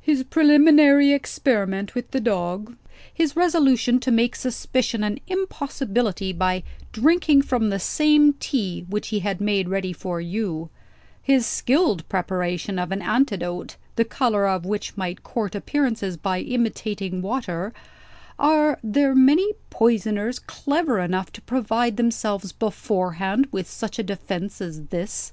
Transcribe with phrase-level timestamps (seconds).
[0.00, 2.76] "His preliminary experiment with the dog;
[3.12, 6.62] his resolution to make suspicion an impossibility, by
[6.92, 10.70] drinking from the same tea which he had made ready for you;
[11.20, 17.20] his skilled preparation of an antidote, the color of which might court appearances by imitating
[17.20, 17.72] water
[18.38, 24.82] are there many poisoners clever enough to provide themselves beforehand with such a defence as
[24.90, 25.32] this?